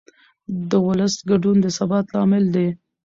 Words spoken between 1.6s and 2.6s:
د ثبات لامل